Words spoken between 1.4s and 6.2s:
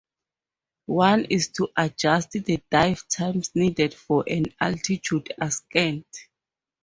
to adjust the dive times needed for an altitude ascent.